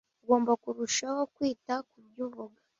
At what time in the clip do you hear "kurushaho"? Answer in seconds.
0.63-1.21